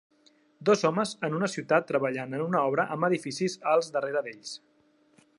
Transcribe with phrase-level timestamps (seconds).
[0.67, 4.55] Dos homes en una ciutat treballant en una obra amb edificis alts darrere d'ells